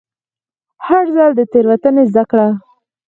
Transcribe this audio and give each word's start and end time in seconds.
هر 0.87 1.05
ځل 1.15 1.29
له 1.37 1.43
تېروتنې 1.51 2.03
زده 2.11 2.23
کړه. 2.29 2.47